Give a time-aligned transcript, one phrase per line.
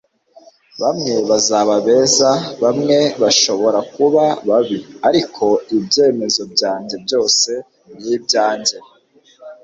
[0.81, 2.31] bamwe bazaba beza,
[2.63, 5.45] bamwe bashobora kuba babi, ariko
[5.77, 7.51] ibyemezo byanjye byose
[8.01, 8.77] ni ibyanjye